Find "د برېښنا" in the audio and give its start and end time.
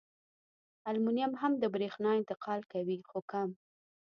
1.61-2.11